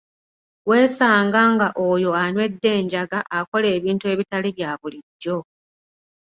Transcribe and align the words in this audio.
Weesanga 0.69 1.41
nga 1.53 1.67
oyo 1.89 2.09
anywedde 2.23 2.69
enjaga 2.79 3.19
akola 3.37 3.67
ebintu 3.77 4.05
ebitali 4.13 4.49
bya 4.57 4.71
bulijjo. 4.79 5.37